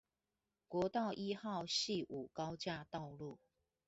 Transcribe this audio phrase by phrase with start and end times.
[0.67, 3.37] 國道一號汐五高架道路